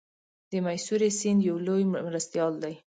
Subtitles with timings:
[0.51, 2.73] د میسوری سیند یو لوی مرستیال دی.